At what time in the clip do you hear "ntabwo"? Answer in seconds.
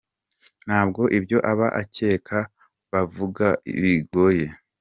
0.65-1.01